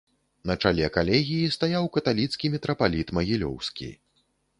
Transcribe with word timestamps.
На 0.51 0.53
чале 0.67 0.87
калегіі 0.95 1.51
стаяў 1.55 1.85
каталіцкі 1.97 2.51
мітрапаліт 2.55 3.13
магілёўскі. 3.19 3.91